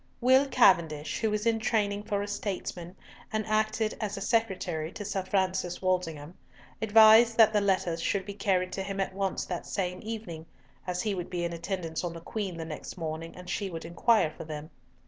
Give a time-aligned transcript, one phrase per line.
[0.19, 2.95] Will Cavendish, who was in training for a statesman,
[3.31, 6.35] and acted as a secretary to Sir Francis Walsingham,
[6.81, 10.47] advised that the letters should be carried to him at once that same evening,
[10.87, 13.85] as he would be in attendance on the Queen the next morning, and she would
[13.85, 14.71] inquire for them.